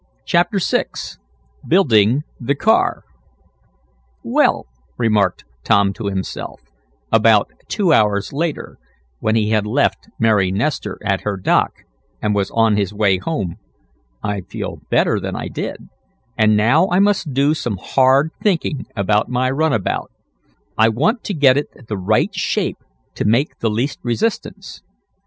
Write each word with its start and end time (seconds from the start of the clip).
CHAPTER 0.25 0.57
VI 0.57 0.85
BUILDING 1.67 2.23
THE 2.39 2.55
CAR 2.55 3.03
"Well," 4.23 4.65
remarked 4.97 5.43
Tom 5.63 5.93
to 5.93 6.07
himself, 6.07 6.59
about 7.11 7.51
two 7.67 7.93
hours 7.93 8.33
later, 8.33 8.79
when 9.19 9.35
he 9.35 9.51
had 9.51 9.67
left 9.67 10.09
Mary 10.17 10.51
Nestor 10.51 10.97
at 11.05 11.21
her 11.21 11.37
dock, 11.37 11.83
and 12.19 12.33
was 12.33 12.49
on 12.49 12.77
his 12.77 12.91
way 12.91 13.19
home, 13.19 13.57
"I 14.23 14.41
feel 14.41 14.81
better 14.89 15.19
than 15.19 15.35
I 15.35 15.47
did, 15.49 15.87
and 16.35 16.57
now 16.57 16.89
I 16.89 16.97
must 16.97 17.31
do 17.35 17.53
some 17.53 17.77
hard 17.77 18.31
thinking 18.41 18.87
about 18.95 19.29
my 19.29 19.51
runabout. 19.51 20.11
I 20.79 20.89
want 20.89 21.23
to 21.25 21.35
get 21.35 21.57
it 21.57 21.87
the 21.87 21.95
right 21.95 22.33
shape 22.33 22.79
to 23.13 23.23
make 23.23 23.59
the 23.59 23.69
least 23.69 23.99
resistance." 24.01 24.81